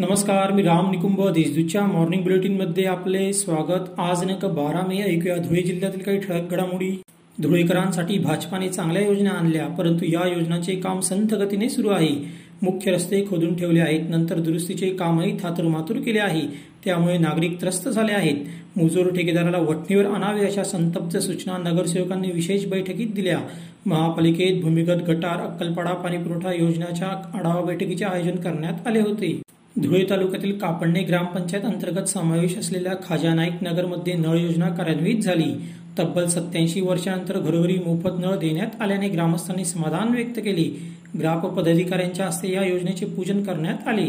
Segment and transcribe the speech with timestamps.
[0.00, 3.88] नमस्कार मी राम निकुंभ देशदूतच्या मॉर्निंग बुलेटिनमध्ये आपले स्वागत.
[3.98, 6.90] आज नक बारा मे ऐकूया धुळे जिल्ह्यातील काही ठळक घडामोडी.
[7.42, 12.08] धुळेकरांसाठी भाजपाने चांगल्या योजना आणल्या परंतु या योजनांचे काम संथ गतीने सुरू आहे.
[12.62, 16.42] मुख्य रस्ते खोदून ठेवले आहेत नंतर दुरुस्तीचे कामही थातुरमातुर केले आहे.
[16.84, 18.36] त्यामुळे नागरिक त्रस्त झाले आहेत.
[18.76, 23.38] मुजोर ठेकेदाराला वटणीवर आणावे अशा संतप्त सूचना नगरसेवकांनी विशेष बैठकीत दिल्या.
[23.86, 29.40] महापालिकेत भूमिगत गटार अक्कलपाडा पाणीपुरवठा योजनाच्या आढावा बैठकीचे आयोजन करण्यात आले होते.
[29.82, 35.52] धुळे तालुक्यातील कापडणे ग्रामपंचायत अंतर्गत समावेश असलेल्या खाजा नाईक नगरमध्ये नळ योजना कार्यान्वित झाली.
[35.98, 40.64] तब्बल सत्याऐंशी वर्षानंतर घरोघरी मोफत नळ देण्यात आल्याने ग्रामस्थांनी समाधान व्यक्त केले.
[41.18, 44.08] ग्राम पदाधिकाऱ्यांच्या हस्ते या योजनेचे पूजन करण्यात आले.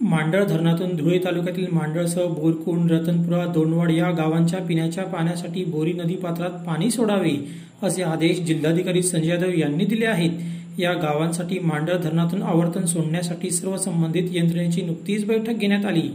[0.00, 6.50] मांडळ धरणातून धुळे तालुक्यातील मांडळसह बोरकुंड रतनपुरा दोंडवाड या गावांच्या पिण्याच्या पाण्यासाठी बोरी नदी पात्रात
[6.66, 7.34] पाणी सोडावे
[7.82, 10.30] असे आदेश जिल्हाधिकारी संजय यादव यांनी दिले आहेत.
[10.78, 16.08] या गावांसाठी मांडळ धरणातून आवर्तन सोडण्यासाठी सर्व संबंधित यंत्रणेची नुकतीच बैठक घेण्यात आली.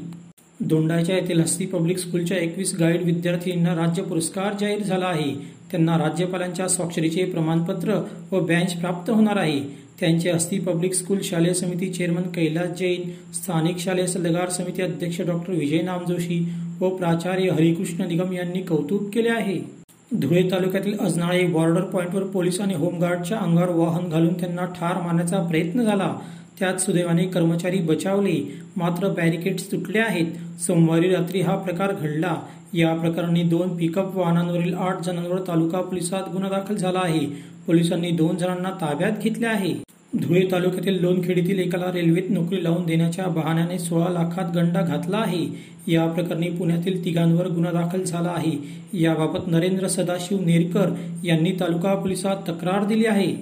[0.60, 5.32] दोंडाच्या येथील हस्ती पब्लिक स्कूलच्या एकवीस गाईड विद्यार्थींना राज्य पुरस्कार जाहीर झाला आहे.
[5.72, 8.02] त्यांना राज्यपालांच्या स्वाक्षरीचे प्रमाणपत्र
[8.32, 9.60] व बँच प्राप्त होणार आहे.
[10.00, 15.54] त्यांचे हस्ती पब्लिक स्कूल शालेय समिती चेअरमन कैलास जैन स्थानिक शालेय सल्लागार समिती अध्यक्ष डॉक्टर
[15.54, 16.46] विजय नामजोशी
[16.82, 19.81] व प्राचार्य हरिकृष्ण निगम यांनी कौतुक केले आहे.
[20.20, 25.84] धुळे तालुक्यातील अजनाळे बॉर्डर पॉईंटवर पोलीस आणि होमगार्डच्या अंगावर वाहन घालून त्यांना ठार मारण्याचा प्रयत्न
[25.84, 26.16] झाला.
[26.60, 28.62] त्यात सुदैवाने कर्मचारी बचावले.
[28.78, 30.60] मात्र बॅरिकेड्स तुटले आहेत.
[30.62, 32.36] सोमवारी रात्री हा प्रकार घडला.
[32.74, 37.26] या प्रकरणी दोन पिकअप वाहनांवरील आठ जणांवर तालुका पोलिसात गुन्हा दाखल झाला आहे.
[37.68, 39.74] पोलिसांनी दोन जणांना ताब्यात घेतले आहे.
[40.20, 45.46] धुळे तालुक्यातील लोणखेडीतील एकाला रेल्वेत नोकरी लावून देण्याच्या बहाण्याने सोळा लाखात गंडा घातला आहे.
[45.88, 48.52] या प्रकरणी पुण्यातील तिघांवर गुन्हा दाखल झाला आहे.
[48.94, 53.36] याबाबत नरेंद्र सदाशिव नेरकर यांनी तालुका पोलिसात तक्रार दिली आहे.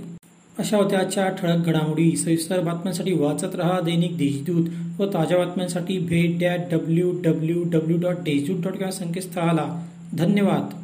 [0.59, 2.17] अशा होत्या आजच्या ठळक घडामोडी.
[2.17, 4.67] सविस्तर बातम्यांसाठी वाचत रहा दैनिक देशदूत
[4.99, 9.85] व ताज्या बातम्यांसाठी भेट that W W W dot Deshdoot dot या संकेतस्थळाला.
[10.17, 10.78] धन्यवाद.